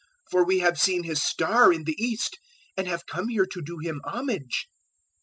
For 0.31 0.43
we 0.43 0.57
have 0.61 0.79
seen 0.79 1.03
his 1.03 1.21
Star 1.21 1.71
in 1.71 1.83
the 1.83 1.93
east, 2.03 2.39
and 2.75 2.87
have 2.87 3.05
come 3.05 3.27
here 3.27 3.45
to 3.45 3.61
do 3.61 3.77
him 3.77 4.01
homage." 4.03 4.67